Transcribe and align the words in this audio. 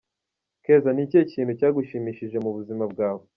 Keza 0.63 0.89
ni 0.93 1.01
ikihe 1.05 1.23
kintu 1.31 1.51
cyagushimishije 1.59 2.37
mu 2.43 2.51
buzima 2.57 2.83
bwawe?. 2.93 3.23